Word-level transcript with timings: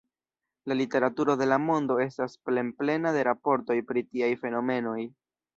La 0.65 0.73
literaturo 0.73 1.35
de 1.41 1.49
la 1.51 1.59
mondo 1.65 1.99
estas 2.07 2.35
plenplena 2.49 3.15
de 3.19 3.23
raportoj 3.29 3.79
pri 3.93 4.07
tiaj 4.15 4.35
fenomenoj. 4.45 5.01